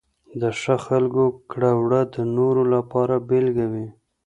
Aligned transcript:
د 0.41 0.43
ښه 0.59 0.75
خلکو 0.85 1.23
کړه 1.51 1.71
وړه 1.83 2.01
د 2.13 2.15
نورو 2.37 2.63
لپاره 2.75 3.15
بېلګه 3.29 3.65
وي. 3.73 3.87